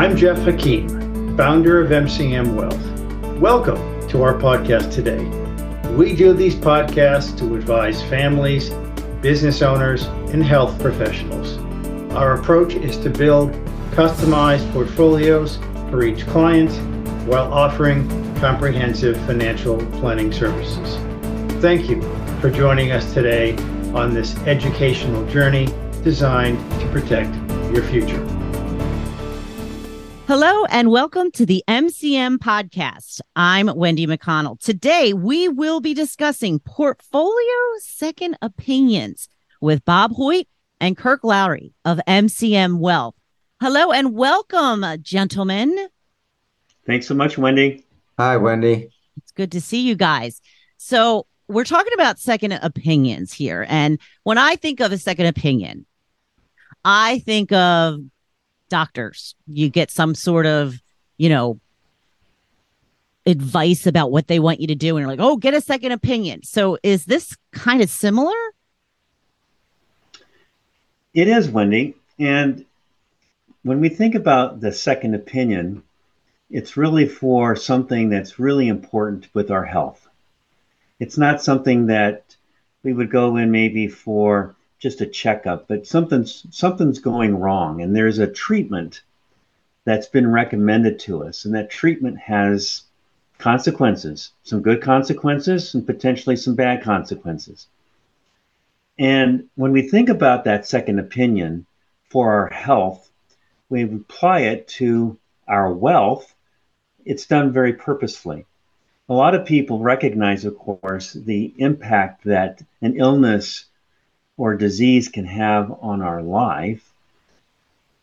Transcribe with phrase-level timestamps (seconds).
[0.00, 3.38] I'm Geoff Hakim, founder of MCM Wealth.
[3.38, 5.22] Welcome to our podcast today.
[5.94, 8.70] We do these podcasts to advise families,
[9.20, 11.58] business owners, and health professionals.
[12.14, 13.52] Our approach is to build
[13.90, 15.58] customized portfolios
[15.90, 16.70] for each client
[17.26, 20.96] while offering comprehensive financial planning services.
[21.60, 22.00] Thank you
[22.40, 23.54] for joining us today
[23.92, 25.68] on this educational journey
[26.02, 27.34] designed to protect
[27.74, 28.39] your future.
[30.30, 33.20] Hello and welcome to the MCM podcast.
[33.34, 34.60] I'm Wendy McConnell.
[34.60, 39.26] Today we will be discussing portfolio second opinions
[39.60, 40.46] with Bob Hoyt
[40.80, 43.16] and Kirk Loury of MCM Wealth.
[43.60, 45.88] Hello and welcome, gentlemen.
[46.86, 47.84] Thanks so much, Wendy.
[48.16, 48.88] Hi, Wendy.
[49.16, 50.40] It's good to see you guys.
[50.76, 53.66] So, we're talking about second opinions here.
[53.68, 55.86] And when I think of a second opinion,
[56.84, 57.98] I think of
[58.70, 59.34] doctors.
[59.46, 60.80] You get some sort of,
[61.18, 61.60] you know,
[63.26, 64.96] advice about what they want you to do.
[64.96, 66.42] And you're like, oh, get a second opinion.
[66.42, 68.34] So is this kind of similar?
[71.12, 71.96] It is, Wendy.
[72.18, 72.64] And
[73.62, 75.82] when we think about the second opinion,
[76.50, 80.08] it's really for something that's really important with our health.
[80.98, 82.36] It's not something that
[82.82, 87.94] we would go in maybe for just a checkup, but something's something's going wrong, and
[87.94, 89.02] there's a treatment
[89.84, 92.82] that's been recommended to us, and that treatment has
[93.38, 97.66] consequences, some good consequences, and potentially some bad consequences.
[98.98, 101.66] And when we think about that second opinion
[102.10, 103.10] for our health,
[103.68, 106.34] we apply it to our wealth.
[107.04, 108.46] It's done very purposefully
[109.10, 113.64] a lot of people recognize, of course, the impact that an illness
[114.40, 116.94] or disease can have on our life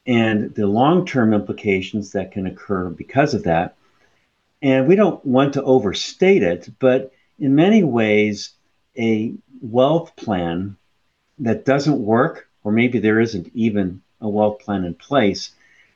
[0.06, 3.76] and the long term implications that can occur because of that.
[4.62, 8.52] And we don't want to overstate it, but in many ways,
[8.96, 10.78] a wealth plan
[11.40, 15.50] that doesn't work, or maybe there isn't even a wealth plan in place,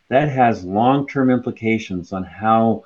[0.08, 2.86] that has long term implications on how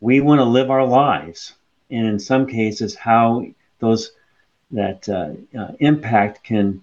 [0.00, 1.54] we want to live our lives,
[1.90, 3.46] and in some cases, how
[3.78, 4.12] those
[4.74, 6.82] that uh, uh, impact can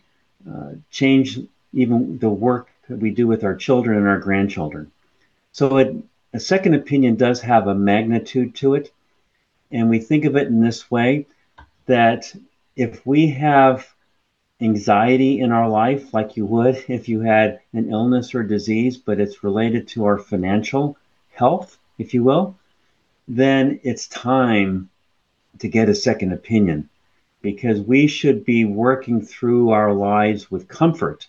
[0.50, 1.40] uh, change
[1.74, 4.92] even the work that we do with our children and our grandchildren.
[5.52, 5.96] So, it,
[6.34, 8.92] a second opinion does have a magnitude to it,
[9.72, 11.28] and we think of it in this way
[11.86, 12.34] that
[12.78, 13.88] if we have
[14.62, 19.20] anxiety in our life, like you would if you had an illness or disease, but
[19.20, 20.98] it's related to our financial
[21.34, 22.56] health, if you will,
[23.28, 24.90] then it's time
[25.60, 26.88] to get a second opinion
[27.42, 31.28] because we should be working through our lives with comfort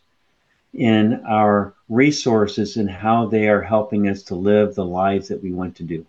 [0.74, 5.52] in our resources and how they are helping us to live the lives that we
[5.52, 6.04] want to do.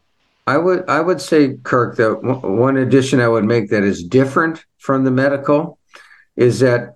[0.45, 4.03] I would I would say, Kirk, that w- one addition I would make that is
[4.03, 5.79] different from the medical
[6.35, 6.95] is that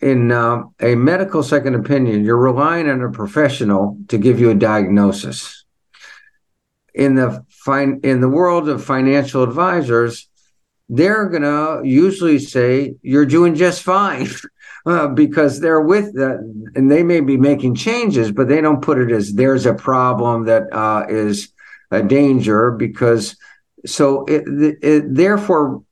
[0.00, 4.54] in uh, a medical second opinion, you're relying on a professional to give you a
[4.54, 5.64] diagnosis.
[6.94, 10.28] In the fin- in the world of financial advisors,
[10.88, 14.28] they're going to usually say you're doing just fine
[14.86, 16.38] uh, because they're with that
[16.74, 20.44] and they may be making changes but they don't put it as there's a problem
[20.46, 21.52] that uh, is
[21.90, 23.36] a danger because
[23.86, 24.44] so it,
[24.82, 25.82] it therefore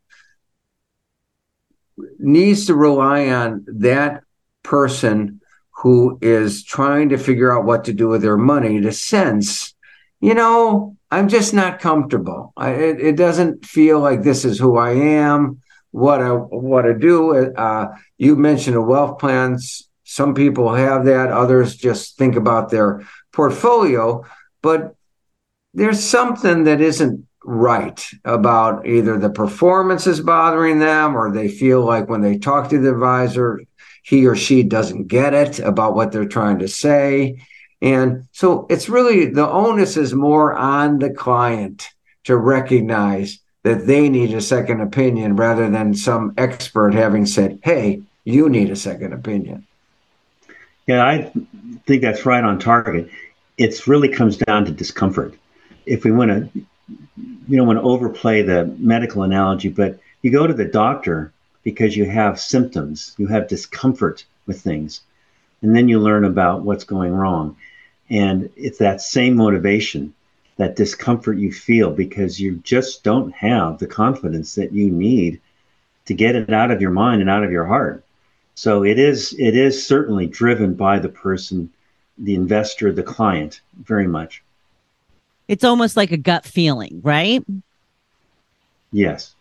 [2.19, 4.23] needs to rely on that
[4.63, 5.41] person
[5.71, 9.75] who is trying to figure out what to do with their money to sense
[10.21, 12.53] you know I'm just not comfortable.
[12.57, 15.61] I, it, it, doesn't feel like this is who I am,
[15.93, 17.53] what I what I do.
[17.55, 19.89] Uh, you mentioned a wealth plans.
[20.05, 21.31] Some people have that.
[21.31, 24.25] Others just think about their portfolio.
[24.63, 24.97] But
[25.75, 31.85] there's something that isn't right about either the performance is bothering them or they feel
[31.85, 33.61] like when they talk to the advisor,
[34.03, 37.37] he or she doesn't get it about what they're trying to say
[37.83, 41.89] and so it's really the onus is more on the client
[42.25, 48.01] to recognize that they need a second opinion rather than some expert having said, hey,
[48.25, 49.67] you need a second opinion.
[50.87, 51.33] Yeah, I
[51.87, 53.11] think that's right on target.
[53.59, 55.35] It really comes down to discomfort.
[55.85, 56.49] If we want to,
[57.49, 61.33] you don't want to overplay the medical analogy, but you go to the doctor
[61.65, 65.01] because you have symptoms, you have discomfort with things,
[65.63, 67.57] and then you learn about what's going wrong.
[68.09, 70.15] And it's that same motivation,
[70.57, 75.41] that discomfort you feel because you just don't have the confidence that you need
[76.07, 78.05] to get it out of your mind and out of your heart.
[78.55, 81.71] So it is it is certainly driven by the person,
[82.17, 84.43] the investor, the client, very much.
[85.47, 87.45] It's almost like a gut feeling, right?
[88.93, 89.35] Yes.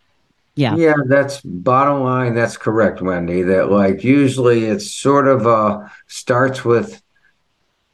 [0.54, 0.76] Yeah.
[0.76, 2.34] Yeah, that's bottom line.
[2.34, 3.42] That's correct, Wendy.
[3.42, 7.00] That like usually it's sort of uh starts with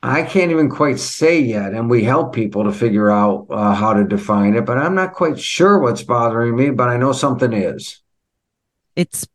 [0.02, 3.92] I can't even quite say yet, and we help people to figure out uh, how
[3.92, 7.52] to define it, but I'm not quite sure what's bothering me, but I know something
[7.52, 8.00] is.
[8.96, 9.26] It's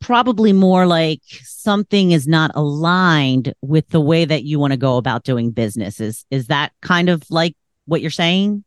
[0.00, 4.96] probably more like something is not aligned with the way that you want to go
[4.96, 6.00] about doing business.
[6.00, 7.54] Is is that kind of like
[7.84, 8.64] what you're saying?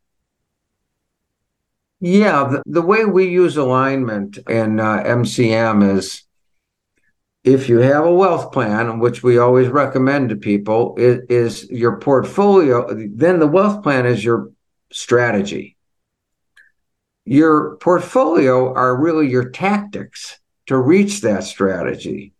[2.00, 6.24] Yeah, the, the way we use alignment in uh, MCM is
[7.44, 11.98] if you have a wealth plan, which we always recommend to people, is, is your
[11.98, 14.52] portfolio, then the wealth plan is your
[14.92, 15.76] strategy.
[17.26, 22.34] Your portfolio are really your tactics to reach that strategy.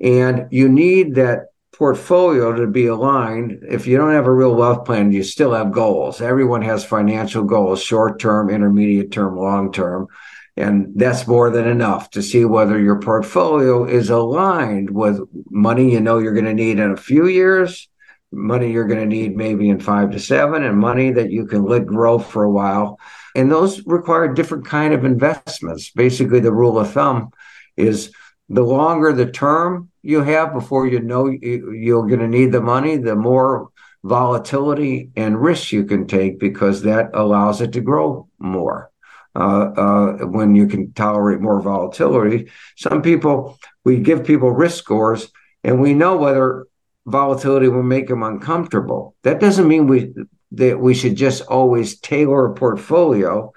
[0.00, 3.62] And you need that portfolio to be aligned.
[3.68, 6.22] If you don't have a real wealth plan, you still have goals.
[6.22, 10.08] Everyone has financial goals, short term, intermediate term, long term.
[10.56, 15.20] And that's more than enough to see whether your portfolio is aligned with
[15.50, 17.88] money you know you're going to need in a few years,
[18.32, 21.64] money you're going to need maybe in five to seven, and money that you can
[21.64, 22.98] let grow for a while.
[23.34, 25.90] And those require different kind of investments.
[25.90, 27.30] Basically, the rule of thumb
[27.76, 28.10] is
[28.48, 32.96] the longer the term you have before you know you're going to need the money,
[32.96, 33.68] the more
[34.04, 38.90] volatility and risk you can take because that allows it to grow more.
[39.36, 45.30] Uh, uh, when you can tolerate more volatility, some people we give people risk scores,
[45.62, 46.66] and we know whether
[47.04, 49.14] volatility will make them uncomfortable.
[49.24, 50.14] That doesn't mean we
[50.52, 53.52] that we should just always tailor a portfolio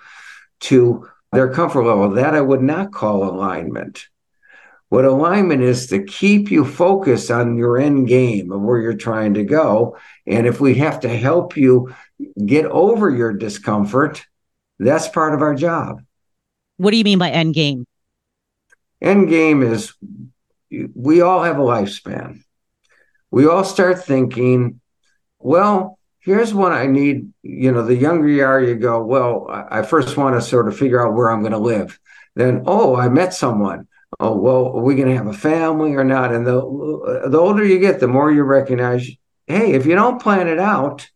[0.62, 2.10] to their comfort level.
[2.10, 4.06] That I would not call alignment.
[4.90, 9.36] What alignment is to keep you focused on your end game of where you're trying
[9.36, 9.98] to go.
[10.28, 11.96] And if we have to help you
[12.46, 14.25] get over your discomfort,
[14.80, 16.02] that's part of our job.
[16.78, 17.86] What do you mean by end game?
[19.02, 19.94] End game is
[20.70, 22.44] we all have a lifespan.
[23.31, 24.81] We all start thinking,
[25.40, 27.31] well, here's what I need.
[27.44, 30.78] You know, the younger you are, you go, well, I first want to sort of
[30.78, 32.00] figure out where I'm going to live.
[32.36, 33.88] Then, oh, I met someone
[34.20, 36.54] oh well are we going to have a family or not and the
[37.30, 39.10] the older you get the more you recognize
[39.48, 41.10] hey if you don't plan it out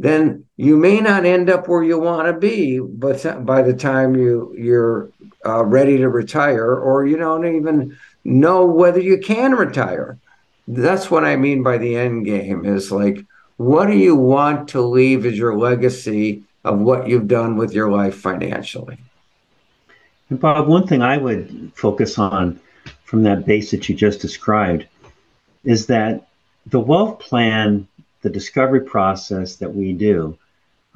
[0.00, 4.14] then you may not end up where you want to be but by the time
[4.14, 5.10] you you're
[5.46, 10.18] uh, ready to retire or you don't even know whether you can retire.
[10.66, 13.24] That's what i mean by the end game is like
[13.58, 17.90] what do you want to leave as your legacy of what you've done with your
[17.90, 18.98] life financially?
[20.30, 22.60] And Bob, one thing I would focus on
[23.04, 24.86] from that base that you just described
[25.64, 26.28] is that
[26.66, 27.88] the wealth plan,
[28.22, 30.36] the discovery process that we do,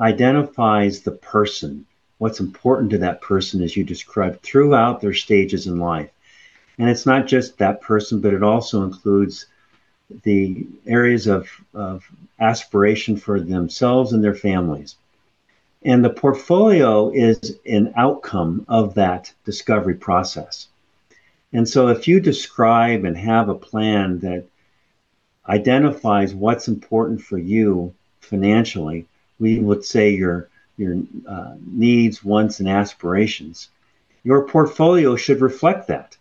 [0.00, 1.86] identifies the person,
[2.18, 6.10] what's important to that person as you described throughout their stages in life.
[6.78, 9.46] And it's not just that person, but it also includes
[10.22, 12.04] the areas of, of
[12.40, 14.96] aspiration for themselves and their families.
[15.84, 20.68] And the portfolio is an outcome of that discovery process.
[21.52, 24.44] And so if you describe and have a plan that
[25.48, 29.06] identifies what's important for you financially,
[29.38, 33.68] we would say your your uh, needs, wants, and aspirations.
[34.24, 36.16] Your portfolio should reflect that,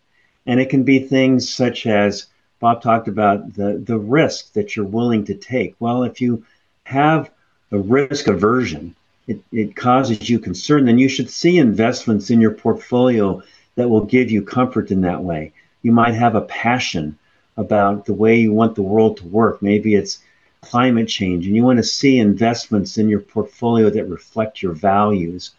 [0.45, 2.27] and it can be things such as
[2.59, 5.75] Bob talked about the the risk that you're willing to take.
[5.79, 6.43] Well, if you
[6.83, 7.31] have
[7.71, 8.95] a risk aversion,
[9.27, 13.41] it, it causes you concern, then you should see investments in your portfolio
[13.75, 15.53] that will give you comfort in that way.
[15.81, 17.17] You might have a passion
[17.57, 19.61] about the way you want the world to work.
[19.61, 20.19] Maybe it's
[20.61, 25.51] climate change, and you want to see investments in your portfolio that reflect your values.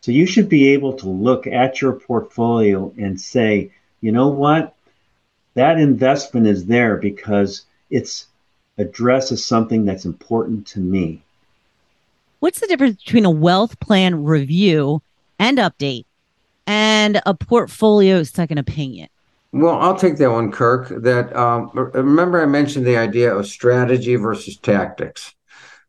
[0.00, 4.74] So you should be able to look at your portfolio and say, you know what?
[5.54, 8.26] That investment is there because it's
[8.78, 11.22] addresses something that's important to me.
[12.40, 15.02] What's the difference between a wealth plan review
[15.38, 16.06] and update
[16.66, 19.08] and a portfolio second opinion?
[19.52, 20.88] Well, I'll take that one, Kirk.
[21.02, 25.34] That um, remember I mentioned the idea of strategy versus tactics.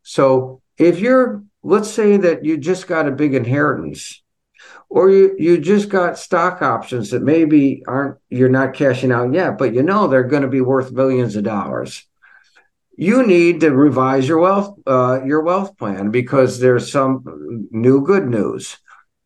[0.02, 4.20] So if you're, let's say that you just got a big inheritance,
[4.88, 9.58] or you you just got stock options that maybe aren't you're not cashing out yet,
[9.58, 12.06] but you know they're going to be worth millions of dollars
[12.96, 18.28] you need to revise your wealth uh, your wealth plan because there's some new good
[18.28, 18.76] news.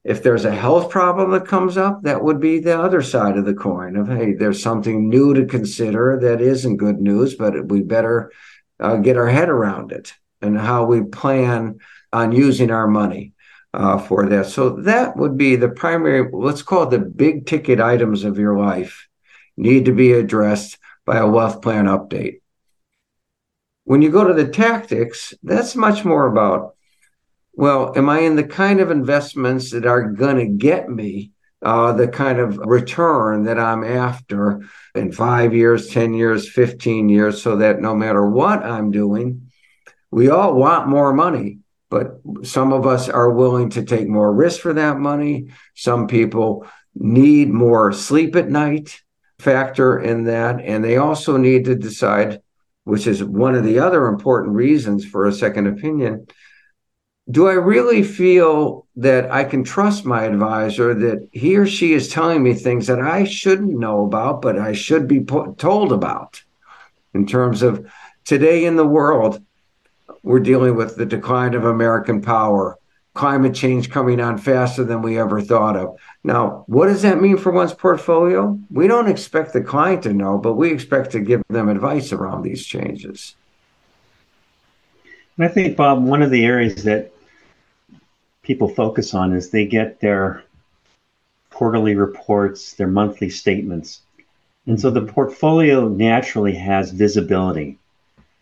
[0.06, 3.44] If there's a health problem that comes up, that would be the other side of
[3.44, 7.82] the coin of hey, there's something new to consider that isn't good news, but we
[7.82, 8.30] better
[8.78, 10.14] uh, get our head around it.
[10.42, 11.78] and how we plan
[12.12, 13.32] on using our money
[13.74, 14.46] uh, for that.
[14.46, 18.58] So that would be the primary, let's call it the big ticket items of your
[18.58, 19.08] life
[19.56, 22.40] need to be addressed by a wealth plan update.
[23.84, 26.75] When you go to the tactics, that's much more about,
[27.56, 31.32] well, am I in the kind of investments that are going to get me
[31.62, 34.60] uh, the kind of return that I'm after
[34.94, 39.50] in five years, 10 years, 15 years, so that no matter what I'm doing,
[40.10, 41.58] we all want more money,
[41.88, 45.48] but some of us are willing to take more risk for that money.
[45.74, 49.00] Some people need more sleep at night
[49.38, 50.60] factor in that.
[50.60, 52.42] And they also need to decide
[52.84, 56.24] which is one of the other important reasons for a second opinion.
[57.28, 62.08] Do I really feel that I can trust my advisor that he or she is
[62.08, 66.42] telling me things that I shouldn't know about, but I should be told about?
[67.14, 67.90] In terms of
[68.24, 69.42] today in the world,
[70.22, 72.78] we're dealing with the decline of American power
[73.16, 75.96] climate change coming on faster than we ever thought of.
[76.22, 78.58] Now, what does that mean for one's portfolio?
[78.70, 82.42] We don't expect the client to know, but we expect to give them advice around
[82.42, 83.34] these changes.
[85.38, 87.12] I think, Bob, one of the areas that
[88.46, 90.44] people focus on is they get their
[91.50, 94.02] quarterly reports, their monthly statements.
[94.66, 95.10] And so the mm-hmm.
[95.10, 97.78] portfolio naturally has visibility.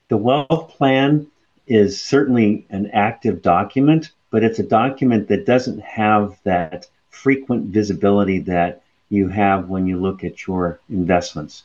[0.08, 1.26] The wealth plan
[1.66, 8.40] is certainly an active document, but it's a document that doesn't have that frequent visibility
[8.40, 11.62] that you have when you look at your investments.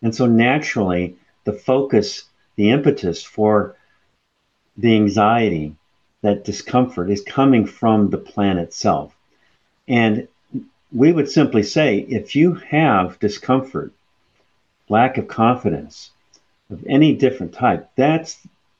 [0.00, 2.24] And so naturally, the focus,
[2.56, 3.76] the impetus for
[4.78, 5.74] the anxiety,
[6.22, 9.14] that discomfort is coming from the plan itself.
[9.86, 10.28] And
[10.92, 13.92] we would simply say if you have discomfort,
[14.88, 16.10] lack of confidence
[16.70, 18.38] of any different type, that's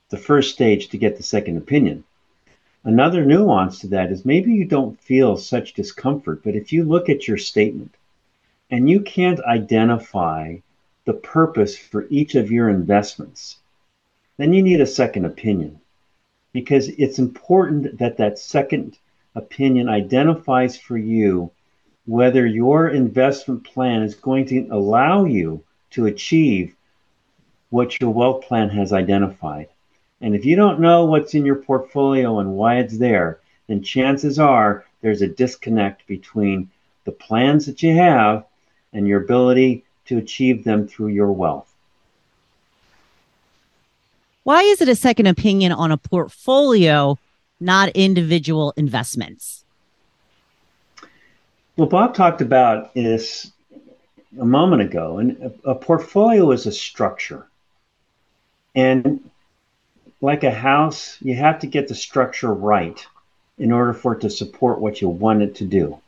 [0.08, 2.04] the first stage to get the second opinion.
[2.84, 7.08] Another nuance to that is maybe you don't feel such discomfort, but if you look
[7.08, 7.94] at your statement
[8.70, 10.56] and you can't identify
[11.04, 13.58] the purpose for each of your investments,
[14.38, 15.80] then you need a second opinion
[16.52, 18.98] because it's important that that second
[19.34, 21.50] opinion identifies for you
[22.06, 26.74] whether your investment plan is going to allow you to achieve
[27.70, 29.68] what your wealth plan has identified.
[30.20, 34.38] And if you don't know what's in your portfolio and why it's there, then chances
[34.38, 36.70] are there's a disconnect between
[37.04, 38.46] the plans that you have
[38.92, 41.72] and your ability to achieve them through your wealth.
[44.48, 47.18] Why is it a second opinion on a portfolio,
[47.60, 49.62] not individual investments?
[51.76, 53.52] Well, Bob talked about this
[54.40, 57.46] a moment ago, and a, a portfolio is a structure.
[58.74, 59.28] And
[60.22, 63.06] like a house, you have to get the structure right
[63.58, 66.00] in order for it to support what you want it to do.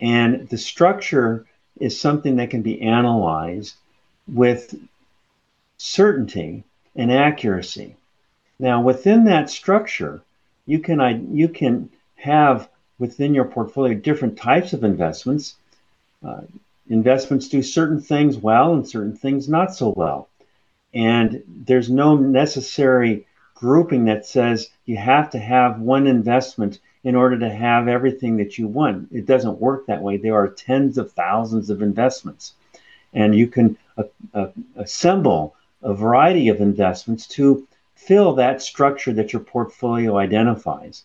[0.00, 1.44] And the structure
[1.80, 3.74] is something that can be analyzed
[4.28, 4.76] with
[5.76, 6.62] certainty
[6.96, 7.96] and accuracy.
[8.58, 10.22] Now, within that structure,
[10.64, 15.54] you can you can have within your portfolio different types of investments.
[16.26, 16.40] Uh,
[16.88, 20.28] investments do certain things well and certain things not so well.
[20.94, 27.38] And there's no necessary grouping that says you have to have one investment in order
[27.38, 29.08] to have everything that you want.
[29.12, 30.16] It doesn't work that way.
[30.16, 32.54] There are tens of thousands of investments,
[33.12, 35.54] and you can uh, uh, assemble
[35.86, 41.04] a variety of investments to fill that structure that your portfolio identifies.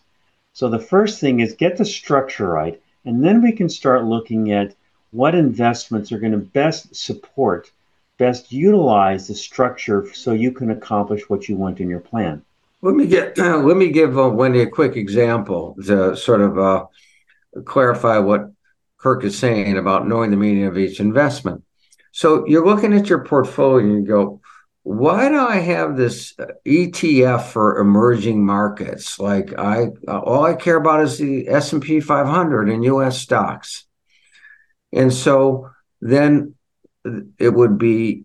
[0.52, 4.52] So the first thing is get the structure right, and then we can start looking
[4.52, 4.74] at
[5.10, 7.70] what investments are going to best support
[8.18, 12.40] best utilize the structure so you can accomplish what you want in your plan?
[12.80, 16.58] Let me get uh, let me give uh, Wendy a quick example to sort of
[16.58, 16.86] uh,
[17.64, 18.52] clarify what
[18.98, 21.64] Kirk is saying about knowing the meaning of each investment.
[22.12, 24.40] So you're looking at your portfolio and you go,
[24.84, 29.18] why do I have this uh, ETF for emerging markets?
[29.18, 33.18] Like I, uh, all I care about is the S and P 500 and U.S.
[33.18, 33.86] stocks,
[34.92, 35.70] and so
[36.00, 36.54] then
[37.38, 38.24] it would be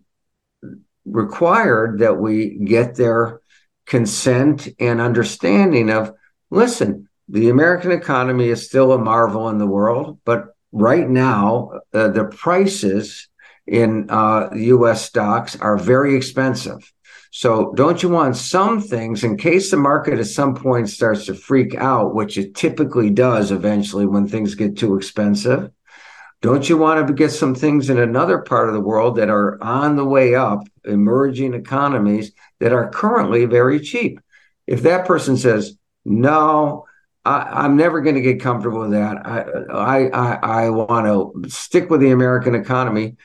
[1.04, 3.40] required that we get their
[3.86, 6.12] consent and understanding of
[6.50, 12.08] listen the american economy is still a marvel in the world but right now uh,
[12.08, 13.28] the prices
[13.68, 16.92] in uh, us stocks are very expensive
[17.30, 21.34] so don't you want some things in case the market at some point starts to
[21.34, 25.70] freak out which it typically does eventually when things get too expensive
[26.40, 29.60] Don't you want to get some things in another part of the world that are
[29.62, 34.20] on the way up, emerging economies that are currently very cheap?
[34.66, 36.84] If that person says, no,
[37.24, 39.26] I, am never going to get comfortable with that.
[39.26, 41.06] I I I, I want
[41.42, 43.16] to stick with the American economy.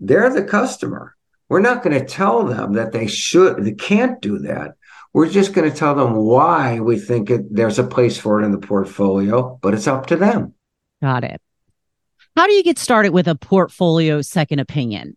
[0.00, 1.14] They're the customer.
[1.48, 4.74] We're not going to tell them that they should, they can't do that.
[5.12, 8.44] We're just going to tell them why we think it, there's a place for it
[8.44, 10.54] in the portfolio, but it's up to them.
[11.02, 11.40] Got it.
[12.36, 15.16] How do you get started with a portfolio second opinion?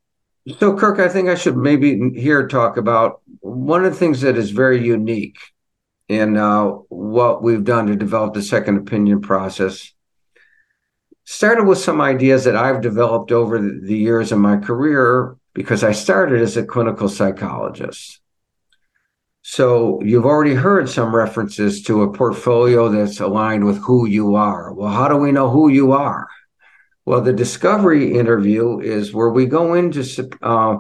[0.59, 4.37] So, Kirk, I think I should maybe here talk about one of the things that
[4.37, 5.37] is very unique
[6.07, 9.93] in uh, what we've done to develop the second opinion process.
[11.31, 15.93] Started with some ideas that I've developed over the years in my career because I
[15.93, 18.19] started as a clinical psychologist.
[19.41, 24.73] So you've already heard some references to a portfolio that's aligned with who you are.
[24.73, 26.27] Well, how do we know who you are?
[27.05, 30.79] Well, the discovery interview is where we go into uh,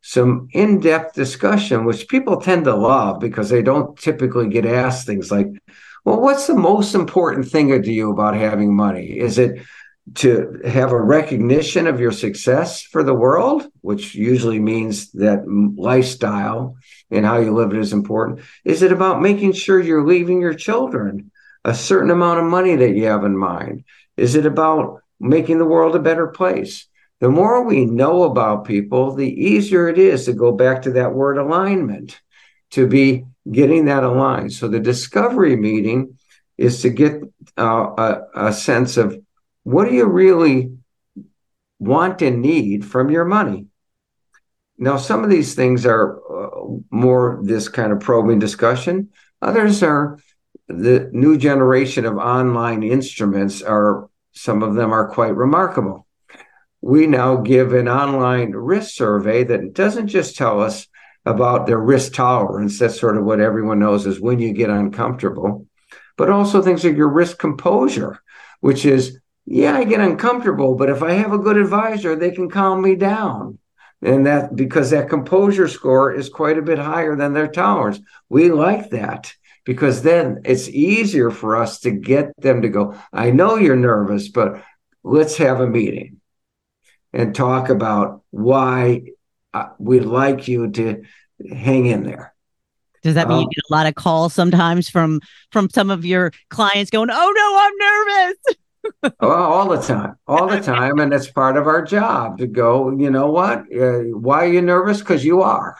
[0.00, 5.06] some in depth discussion, which people tend to love because they don't typically get asked
[5.06, 5.46] things like,
[6.04, 9.06] well, what's the most important thing to you about having money?
[9.06, 9.62] Is it
[10.14, 16.76] to have a recognition of your success for the world, which usually means that lifestyle
[17.10, 18.40] and how you live it is important?
[18.64, 21.30] Is it about making sure you're leaving your children
[21.64, 23.84] a certain amount of money that you have in mind?
[24.16, 26.88] Is it about making the world a better place?
[27.22, 31.14] the more we know about people, the easier it is to go back to that
[31.14, 32.20] word alignment,
[32.72, 34.52] to be getting that aligned.
[34.52, 36.18] So the discovery meeting
[36.58, 37.22] is to get
[37.56, 39.16] uh, a, a sense of
[39.64, 40.72] what do you really
[41.78, 43.66] want and need from your money.
[44.78, 49.10] Now, some of these things are uh, more this kind of probing discussion.
[49.40, 50.18] Others are
[50.68, 56.06] the new generation of online instruments are some of them are quite remarkable
[56.82, 60.88] we now give an online risk survey that doesn't just tell us
[61.24, 62.78] about their risk tolerance.
[62.78, 65.66] That's sort of what everyone knows is when you get uncomfortable,
[66.18, 68.20] but also things like your risk composure,
[68.60, 72.48] which is, yeah, I get uncomfortable, but if I have a good advisor, they can
[72.48, 73.58] calm me down.
[74.00, 78.00] And that because that composure score is quite a bit higher than their tolerance.
[78.28, 79.32] We like that
[79.64, 84.28] because then it's easier for us to get them to go, I know you're nervous,
[84.28, 84.62] but
[85.04, 86.20] let's have a meeting
[87.12, 89.02] and talk about why
[89.54, 91.02] uh, we'd like you to
[91.50, 92.34] hang in there.
[93.02, 96.04] Does that mean um, you get a lot of calls sometimes from from some of
[96.04, 98.58] your clients going, "Oh no, I'm nervous."
[99.02, 102.90] well, all the time, all the time, and it's part of our job to go.
[102.90, 103.60] You know what?
[103.72, 105.00] Uh, why are you nervous?
[105.00, 105.76] Because you are.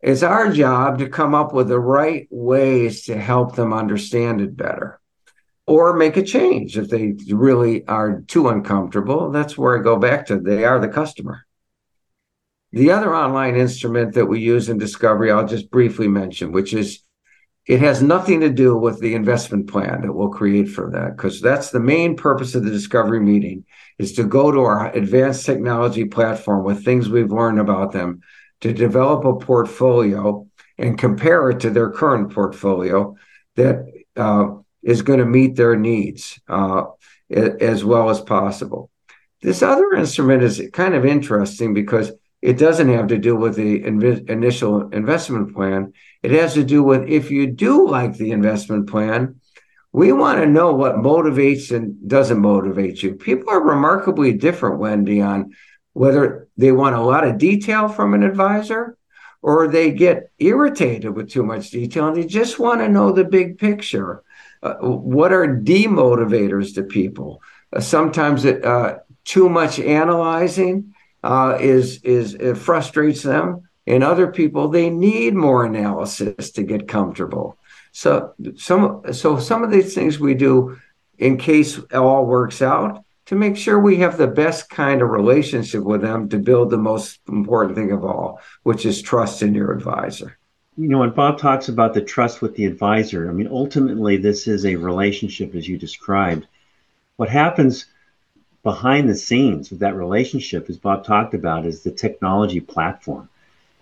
[0.00, 4.56] It's our job to come up with the right ways to help them understand it
[4.56, 5.00] better
[5.66, 9.30] or make a change if they really are too uncomfortable.
[9.30, 11.44] That's where I go back to they are the customer.
[12.72, 17.00] The other online instrument that we use in discovery, I'll just briefly mention, which is
[17.68, 21.40] it has nothing to do with the investment plan that we'll create for that, because
[21.40, 23.64] that's the main purpose of the discovery meeting
[23.98, 28.20] is to go to our advanced technology platform with things we've learned about them
[28.62, 30.46] to develop a portfolio
[30.78, 33.14] and compare it to their current portfolio
[33.56, 33.84] that
[34.16, 34.46] uh,
[34.82, 36.84] is going to meet their needs uh,
[37.30, 38.90] as well as possible.
[39.42, 43.82] This other instrument is kind of interesting because it doesn't have to do with the
[43.82, 45.92] inv- initial investment plan.
[46.22, 49.40] It has to do with if you do like the investment plan,
[49.92, 53.14] we want to know what motivates and doesn't motivate you.
[53.14, 55.54] People are remarkably different, Wendy, on
[55.92, 58.96] whether they want a lot of detail from an advisor
[59.42, 63.24] or they get irritated with too much detail and they just want to know the
[63.24, 64.22] big picture.
[64.62, 67.40] Uh, what are demotivators to people?
[67.72, 74.68] Uh, sometimes it, uh, too much analyzing uh, is is frustrates them, and other people
[74.68, 77.56] they need more analysis to get comfortable.
[77.92, 80.78] So some so some of these things we do
[81.18, 85.10] in case it all works out to make sure we have the best kind of
[85.10, 89.54] relationship with them to build the most important thing of all, which is trust in
[89.54, 90.38] your advisor
[90.78, 94.46] you know, when Bob talks about the trust with the advisor, I mean, ultimately, this
[94.46, 96.46] is a relationship as you described.
[97.16, 97.86] What happens
[98.62, 103.28] behind the scenes with that relationship, as Bob talked about, is the technology platform.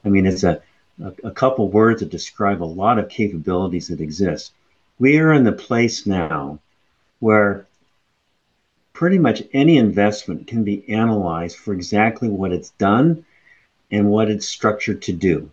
[0.06, 0.62] I mean, it's a,
[1.02, 4.52] a, a couple words that describe a lot of capabilities that exist.
[4.98, 6.60] We are in the place now
[7.20, 7.66] where
[8.94, 13.26] pretty much any investment can be analyzed for exactly what it's done
[13.90, 15.50] and what it's structured to do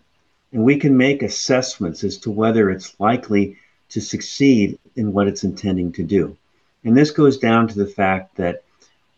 [0.54, 5.42] and we can make assessments as to whether it's likely to succeed in what it's
[5.42, 6.36] intending to do.
[6.84, 8.62] And this goes down to the fact that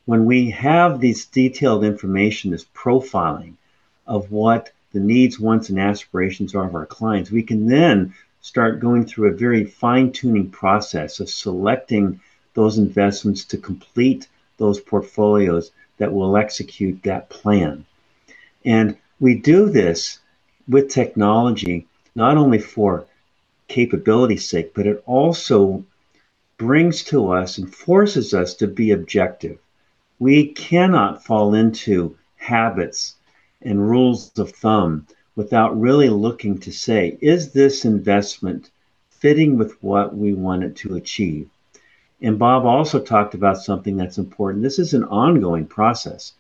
[0.07, 3.53] when we have these detailed information, this profiling
[4.07, 8.81] of what the needs, wants, and aspirations are of our clients, we can then start
[8.81, 12.19] going through a very fine tuning process of selecting
[12.55, 17.85] those investments to complete those portfolios that will execute that plan.
[18.65, 20.19] And we do this
[20.67, 23.05] with technology, not only for
[23.69, 25.85] capability's sake, but it also
[26.57, 29.59] brings to us and forces us to be objective.
[30.19, 33.16] We cannot fall into habits
[33.67, 38.71] and rules of thumb without really looking to say, is this investment
[39.11, 41.51] fitting with what we want it to achieve?
[42.23, 44.63] And Bob also talked about something that's important.
[44.63, 46.33] This is an ongoing process,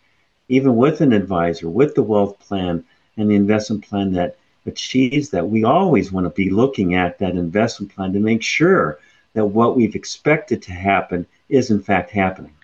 [0.48, 2.84] even with an advisor, with the wealth plan
[3.18, 5.48] and the investment plan that achieves that.
[5.48, 8.98] We always want to be looking at that investment plan to make sure
[9.34, 12.55] that what we've expected to happen is in fact happening.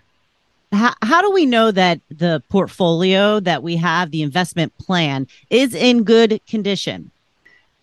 [0.72, 5.74] How, how do we know that the portfolio that we have, the investment plan, is
[5.74, 7.10] in good condition?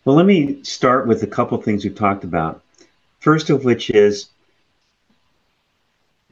[0.06, 2.64] Well, let me start with a couple of things we've talked about.
[3.20, 4.30] First of which is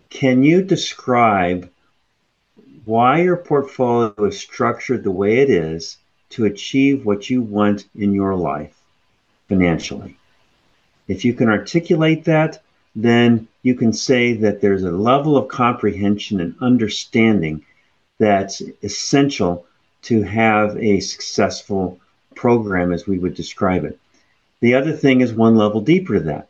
[0.10, 1.70] can you describe
[2.86, 5.98] why your portfolio is structured the way it is
[6.30, 8.76] to achieve what you want in your life
[9.48, 10.18] financially?
[11.08, 12.64] If you can articulate that,
[12.98, 17.64] then you can say that there's a level of comprehension and understanding
[18.18, 19.68] that's essential
[20.02, 22.00] to have a successful
[22.34, 24.00] program as we would describe it.
[24.62, 26.50] The other thing is one level deeper to that.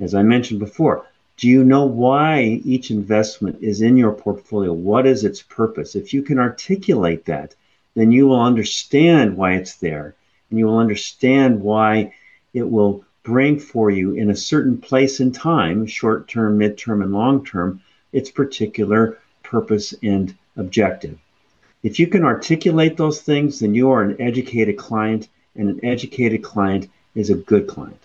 [0.00, 4.72] As I mentioned before, do you know why each investment is in your portfolio?
[4.72, 5.94] What is its purpose?
[5.94, 7.54] If you can articulate that,
[7.94, 10.16] then you will understand why it's there
[10.50, 12.14] and you will understand why
[12.52, 17.12] it will bring for you in a certain place in time, short term, mid-term, and
[17.12, 17.80] long term,
[18.12, 21.18] its particular purpose and objective.
[21.82, 26.42] If you can articulate those things, then you are an educated client, and an educated
[26.42, 27.98] client is a good client.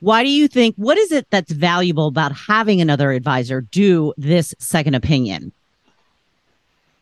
[0.00, 4.54] Why do you think, what is it that's valuable about having another advisor do this
[4.58, 5.52] second opinion?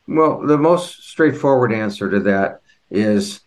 [0.06, 3.40] Well, the most straightforward answer to that is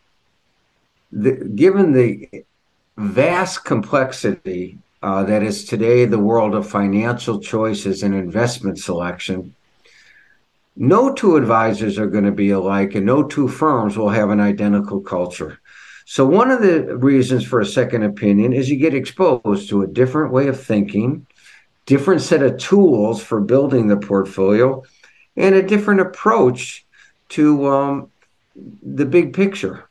[1.11, 2.43] the, given the
[2.97, 9.53] vast complexity uh, that is today the world of financial choices and investment selection,
[10.75, 14.39] no two advisors are going to be alike and no two firms will have an
[14.39, 15.59] identical culture.
[16.05, 19.87] So, one of the reasons for a second opinion is you get exposed to a
[19.87, 21.25] different way of thinking,
[21.85, 24.83] different set of tools for building the portfolio,
[25.35, 26.85] and a different approach
[27.29, 28.11] to um,
[28.55, 29.89] the big picture.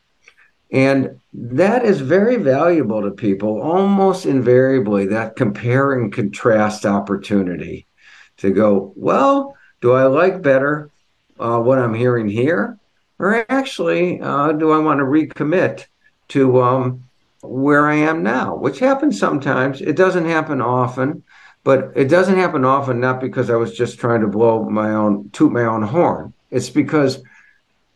[0.75, 7.87] And that is very valuable to people, almost invariably, that compare and contrast opportunity
[8.39, 10.91] to go, well, do I like better
[11.39, 12.77] uh, what I'm hearing here?
[13.21, 15.87] Or actually, uh, do I want to recommit
[16.31, 17.05] to um,
[17.41, 18.57] where I am now?
[18.57, 19.81] Which happens sometimes.
[19.81, 21.23] It doesn't happen often,
[21.63, 25.31] but it doesn't happen often not because I was just trying to blow my own,
[25.31, 26.33] toot my own horn.
[26.51, 27.23] It's because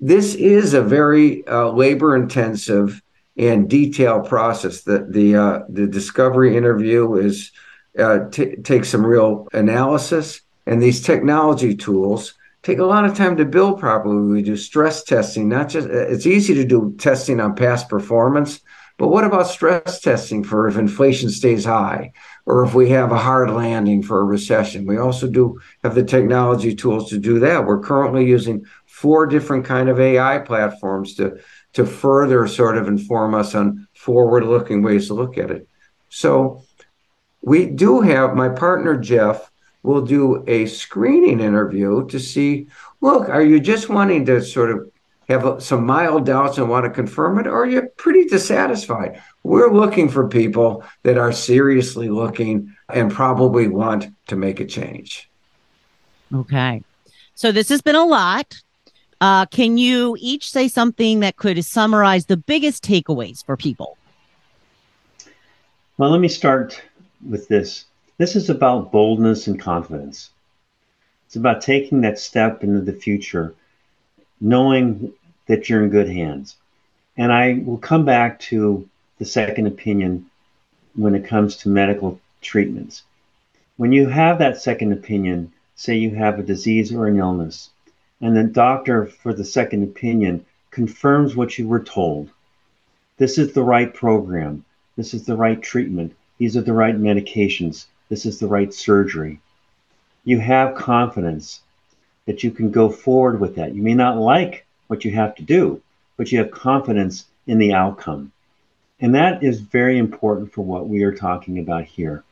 [0.01, 3.03] this is a very uh, labor intensive
[3.37, 4.83] and detailed process.
[4.83, 7.53] The the uh, the discovery interview is
[7.99, 13.37] uh, t- takes some real analysis, and these technology tools take a lot of time
[13.37, 14.33] to build properly.
[14.33, 18.61] We do stress testing, not just it's easy to do testing on past performance,
[18.99, 22.13] but what about stress testing for if inflation stays high
[22.47, 24.87] or if we have a hard landing for a recession?
[24.87, 27.65] We also do have the technology tools to do that.
[27.65, 28.67] We're currently using
[29.01, 31.39] four different kind of AI platforms to
[31.73, 35.69] to further sort of inform us on forward-looking ways to look at it.
[36.09, 36.65] So
[37.41, 39.53] we do have my partner Geoff
[39.85, 42.67] will do a screening interview to see
[43.01, 44.91] look are you just wanting to sort of
[45.29, 49.23] have some mild doubts and want to confirm it or are you pretty dissatisfied?
[49.45, 55.31] We're looking for people that are seriously looking and probably want to make a change.
[56.35, 56.83] Okay.
[57.35, 58.61] So this has been a lot
[59.21, 63.97] uh, can you each say something that could summarize the biggest takeaways for people?
[65.97, 66.81] Well, let me start
[67.29, 67.85] with this.
[68.19, 70.31] This is about boldness and confidence.
[71.27, 73.55] It's about taking that step into the future,
[74.41, 75.13] knowing
[75.47, 76.57] that you're in good hands.
[77.17, 80.27] And I will come back to the second opinion
[80.95, 83.03] when it comes to medical treatments.
[83.77, 87.71] When you have that second opinion, say you have a disease or an illness,
[88.21, 92.31] and the doctor for the second opinion confirms what you were told.
[93.17, 94.65] This is the right program.
[94.97, 96.15] This is the right treatment.
[96.39, 97.87] These are the right medications.
[98.09, 99.41] This is the right surgery.
[100.25, 101.61] You have confidence
[102.27, 103.75] that you can go forward with that.
[103.75, 105.81] You may not like what you have to do,
[106.17, 108.33] but you have confidence in the outcome.
[109.01, 112.25] And that is very important for what we are talking about here.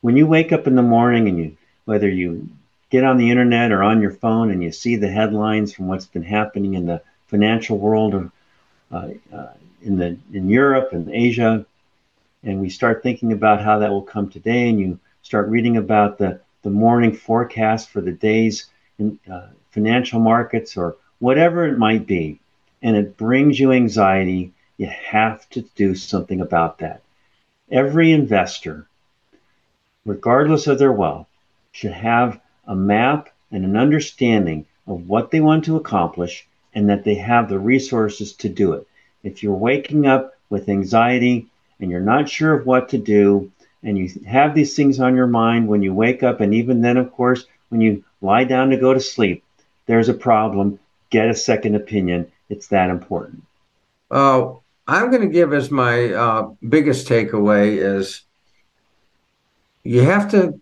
[0.00, 2.48] When you wake up in the morning and you, whether you
[2.92, 6.04] get on the internet or on your phone and you see the headlines from what's
[6.04, 8.30] been happening in the financial world or
[8.92, 11.64] uh, uh, in the in Europe and Asia,
[12.44, 16.18] and we start thinking about how that will come today, and you start reading about
[16.18, 18.66] the the morning forecast for the days
[18.98, 22.38] in uh, financial markets or whatever it might be,
[22.82, 27.00] and it brings you anxiety, you have to do something about that.
[27.70, 28.86] Every investor,
[30.04, 31.26] regardless of their wealth,
[31.72, 32.38] should have
[32.72, 37.48] a map and an understanding of what they want to accomplish and that they have
[37.48, 38.88] the resources to do it.
[39.22, 43.98] If you're waking up with anxiety and you're not sure of what to do, and
[43.98, 47.12] you have these things on your mind when you wake up, and even then, of
[47.12, 49.44] course, when you lie down to go to sleep,
[49.86, 50.78] there's a problem.
[51.10, 52.30] Get a second opinion.
[52.48, 53.42] It's that important.
[54.10, 54.54] Uh,
[54.86, 58.22] I'm going to give as my uh, biggest takeaway is
[59.82, 60.58] you have to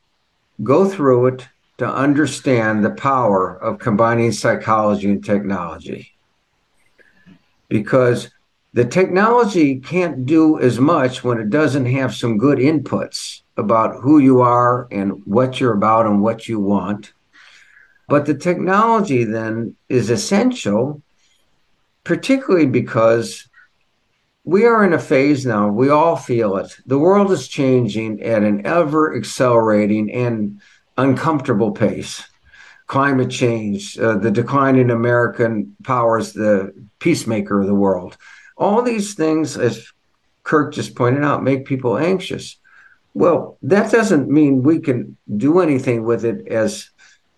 [0.62, 1.48] go through it
[1.80, 6.12] to understand the power of combining psychology and technology.
[7.70, 8.28] Because
[8.74, 14.18] the technology can't do as much when it doesn't have some good inputs about who
[14.18, 17.14] you are and what you're about and what you want.
[18.08, 21.00] But the technology then is essential,
[22.04, 23.48] particularly because
[24.44, 26.76] we are in a phase now, we all feel it.
[26.84, 30.60] The world is changing at an ever accelerating and
[31.00, 32.22] uncomfortable pace.
[32.86, 38.16] Climate change, uh, the decline in American power as the peacemaker of the world.
[38.56, 39.86] All these things, as
[40.42, 42.56] Kirk just pointed out, make people anxious.
[43.14, 46.90] Well, that doesn't mean we can do anything with it as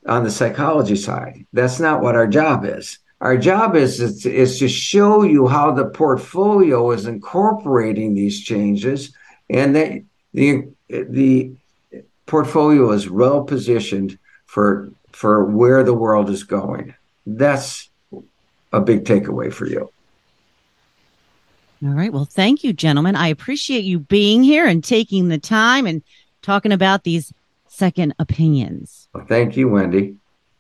[0.07, 1.47] on the psychology side.
[1.53, 2.99] That's not what our job is.
[3.21, 9.15] Our job is, is, is to show you how the portfolio is incorporating these changes
[9.49, 10.03] and that
[10.35, 11.55] the, the
[12.27, 16.95] portfolio is well positioned for, for where the world is going.
[17.27, 17.89] That's
[18.73, 19.91] a big takeaway for you.
[21.85, 22.13] All right.
[22.13, 23.17] Well, thank you, gentlemen.
[23.17, 26.03] I appreciate you being here and taking the time and
[26.41, 27.33] talking about these
[27.67, 29.09] second opinions.
[29.13, 30.17] Well, thank you, Wendy.